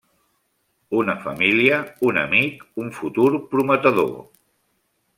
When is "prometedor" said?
3.55-4.13